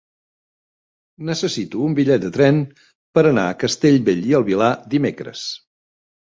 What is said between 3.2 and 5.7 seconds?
anar a Castellbell i el Vilar dimecres.